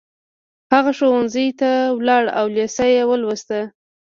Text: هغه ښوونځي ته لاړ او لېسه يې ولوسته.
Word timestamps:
هغه 0.73 0.91
ښوونځي 0.97 1.47
ته 1.59 1.71
لاړ 2.07 2.23
او 2.39 2.45
لېسه 2.55 2.85
يې 2.93 3.03
ولوسته. 3.11 3.59